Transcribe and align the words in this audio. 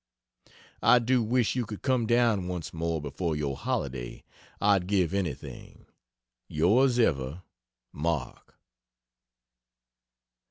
I 0.81 0.97
do 0.97 1.21
wish 1.21 1.55
you 1.55 1.63
could 1.67 1.83
come 1.83 2.07
down 2.07 2.47
once 2.47 2.73
more 2.73 2.99
before 2.99 3.35
your 3.35 3.55
holiday. 3.55 4.23
I'd 4.59 4.87
give 4.87 5.13
anything! 5.13 5.85
Yrs 6.51 6.97
ever, 6.97 7.43
MARK. 7.93 8.55